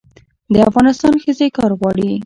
د 0.53 0.55
افغانستان 0.69 1.13
ښځې 1.23 1.47
کار 1.57 1.71
غواړي 1.79 2.11